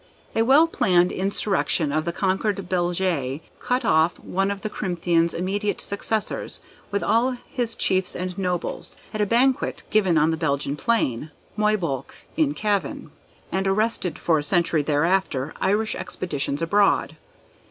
A 0.35 0.41
well 0.41 0.65
planned 0.65 1.11
insurrection 1.11 1.91
of 1.91 2.05
the 2.05 2.11
conquered 2.11 2.57
Belgae, 2.67 3.39
cut 3.59 3.85
off 3.85 4.19
one 4.19 4.49
of 4.49 4.61
Crimthan's 4.63 5.31
immediate 5.35 5.79
successors, 5.79 6.59
with 6.89 7.03
all 7.03 7.37
his 7.47 7.75
chiefs 7.75 8.15
and 8.15 8.35
nobles, 8.35 8.97
at 9.13 9.21
a 9.21 9.27
banquet 9.27 9.83
given 9.91 10.17
on 10.17 10.31
the 10.31 10.37
Belgian 10.37 10.75
plain 10.75 11.29
(Moybolgue, 11.55 12.15
in 12.35 12.55
Cavan); 12.55 13.11
and 13.51 13.67
arrested 13.67 14.17
for 14.17 14.39
a 14.39 14.43
century 14.43 14.81
thereafter 14.81 15.53
Irish 15.61 15.93
expeditions 15.93 16.63
abroad. 16.63 17.15